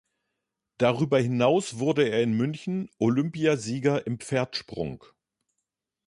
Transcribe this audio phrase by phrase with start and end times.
[0.79, 5.03] Darüber hinaus wurde er in München Olympiasieger im Pferdsprung.